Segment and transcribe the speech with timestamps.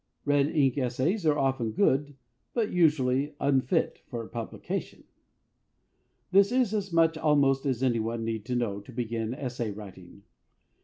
[0.25, 2.15] Red ink essays are often good,
[2.55, 5.03] but usually unfit for publication.
[6.31, 10.23] This is as much almost as anyone need know to begin essay writing.